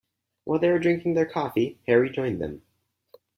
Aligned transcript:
While 0.45 0.57
they 0.57 0.71
were 0.71 0.79
drinking 0.79 1.13
their 1.13 1.27
coffee 1.27 1.77
Harry 1.85 2.09
joined 2.09 2.41
them. 2.41 2.63